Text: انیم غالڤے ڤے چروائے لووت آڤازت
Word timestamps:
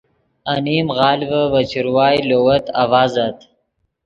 انیم 0.53 0.87
غالڤے 0.97 1.41
ڤے 1.51 1.61
چروائے 1.71 2.17
لووت 2.29 2.65
آڤازت 2.81 3.37